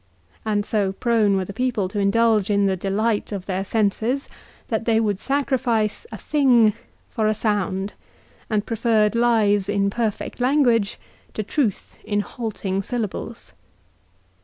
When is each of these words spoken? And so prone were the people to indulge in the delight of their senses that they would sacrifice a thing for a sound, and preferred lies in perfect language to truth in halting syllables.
And 0.43 0.65
so 0.65 0.93
prone 0.93 1.37
were 1.37 1.45
the 1.45 1.53
people 1.53 1.87
to 1.89 1.99
indulge 1.99 2.49
in 2.49 2.65
the 2.65 2.75
delight 2.75 3.31
of 3.31 3.45
their 3.45 3.63
senses 3.63 4.27
that 4.69 4.85
they 4.85 4.99
would 4.99 5.19
sacrifice 5.19 6.07
a 6.11 6.17
thing 6.17 6.73
for 7.11 7.27
a 7.27 7.35
sound, 7.35 7.93
and 8.49 8.65
preferred 8.65 9.13
lies 9.13 9.69
in 9.69 9.91
perfect 9.91 10.39
language 10.41 10.97
to 11.35 11.43
truth 11.43 11.97
in 12.03 12.21
halting 12.21 12.81
syllables. 12.81 13.53